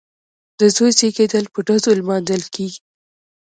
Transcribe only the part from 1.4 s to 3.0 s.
په ډزو لمانځل کیږي.